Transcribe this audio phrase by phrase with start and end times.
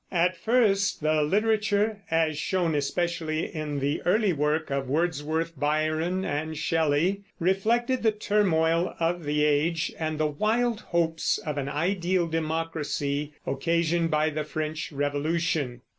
[0.11, 6.57] At first the literature, as shown especially in the early work of Wordsworth, Byron, and
[6.57, 13.33] Shelley, reflected the turmoil of the age and the wild hopes of an ideal democracy
[13.45, 15.81] occasioned by the French Revolution.